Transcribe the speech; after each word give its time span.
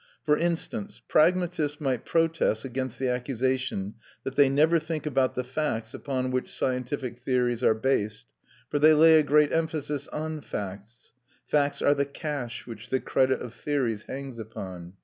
For 0.23 0.35
instance, 0.35 0.99
pragmatists 1.07 1.79
might 1.79 2.05
protest 2.05 2.65
against 2.65 2.97
the 2.97 3.07
accusation 3.09 3.93
that 4.23 4.35
"they 4.35 4.49
never 4.49 4.79
think 4.79 5.05
about 5.05 5.35
the 5.35 5.43
facts 5.43 5.93
upon 5.93 6.31
which 6.31 6.49
scientific 6.51 7.19
theories 7.21 7.61
are 7.63 7.75
based," 7.75 8.25
for 8.71 8.79
they 8.79 8.95
lay 8.95 9.19
a 9.19 9.23
great 9.23 9.51
emphasis 9.53 10.07
on 10.07 10.41
facts. 10.41 11.13
Facts 11.45 11.83
are 11.83 11.93
the 11.93 12.05
cash 12.05 12.65
which 12.65 12.89
the 12.89 12.99
credit 12.99 13.41
of 13.41 13.53
theories 13.53 14.05
hangs 14.07 14.39
upon. 14.39 14.93